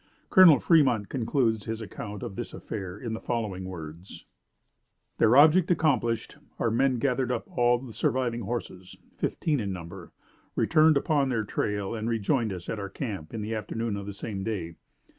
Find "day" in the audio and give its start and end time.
14.43-14.73